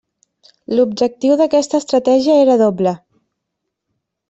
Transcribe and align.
L'objectiu 0.77 1.35
d'aquesta 1.41 1.83
estratègia 1.85 2.39
era 2.47 2.57
doble. 2.65 2.97